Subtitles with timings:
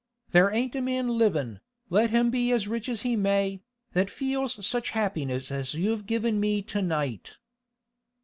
[0.31, 1.59] There ain't a man livin',
[1.91, 3.61] let him be as rich as he may,
[3.93, 7.37] that feels such happiness as you've given me to night.